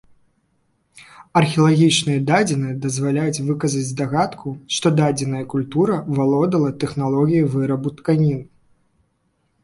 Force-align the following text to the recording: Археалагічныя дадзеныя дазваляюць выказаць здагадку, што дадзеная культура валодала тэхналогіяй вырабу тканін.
Археалагічныя 1.39 2.19
дадзеныя 2.29 2.75
дазваляюць 2.85 3.43
выказаць 3.49 3.83
здагадку, 3.89 4.53
што 4.77 4.87
дадзеная 5.01 5.41
культура 5.53 5.99
валодала 6.21 6.71
тэхналогіяй 6.85 7.45
вырабу 7.57 7.93
тканін. 8.01 8.41